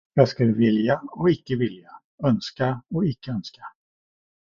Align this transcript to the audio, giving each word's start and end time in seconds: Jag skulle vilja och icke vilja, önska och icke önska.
Jag 0.13 0.29
skulle 0.29 0.53
vilja 0.53 1.01
och 1.11 1.29
icke 1.29 1.55
vilja, 1.55 1.89
önska 2.23 2.81
och 2.93 3.05
icke 3.05 3.31
önska. 3.31 3.61